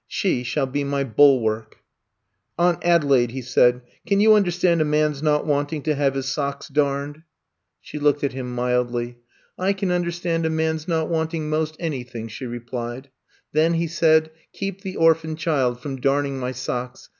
[0.07, 1.75] She shall be my bulwark.
[1.75, 1.77] ^
[2.57, 6.25] Aunt Adelaide, he said, can you un derstand a man^s not wanting to have his
[6.25, 9.17] socks darned r* I'VE COME TO STAY 81 She looked at him mildly.
[9.59, 13.11] I can un derstand a man's not wanting most any thing, ''she replied.
[13.51, 17.09] Then, ''he said, *^ keep the orphan child from darning my socks.